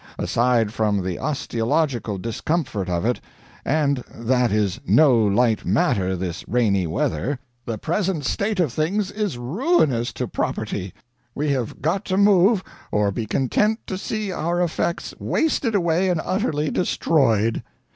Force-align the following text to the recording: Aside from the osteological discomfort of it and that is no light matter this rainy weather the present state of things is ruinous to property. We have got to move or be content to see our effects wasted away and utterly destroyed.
Aside 0.17 0.73
from 0.73 1.03
the 1.03 1.19
osteological 1.19 2.17
discomfort 2.17 2.89
of 2.89 3.05
it 3.05 3.21
and 3.63 4.03
that 4.11 4.51
is 4.51 4.79
no 4.87 5.13
light 5.15 5.63
matter 5.63 6.15
this 6.15 6.43
rainy 6.47 6.87
weather 6.87 7.37
the 7.67 7.77
present 7.77 8.25
state 8.25 8.59
of 8.59 8.73
things 8.73 9.11
is 9.11 9.37
ruinous 9.37 10.11
to 10.13 10.27
property. 10.27 10.91
We 11.35 11.51
have 11.51 11.83
got 11.83 12.03
to 12.05 12.17
move 12.17 12.63
or 12.91 13.11
be 13.11 13.27
content 13.27 13.85
to 13.85 13.95
see 13.95 14.31
our 14.31 14.59
effects 14.59 15.13
wasted 15.19 15.75
away 15.75 16.09
and 16.09 16.19
utterly 16.25 16.71
destroyed. 16.71 17.61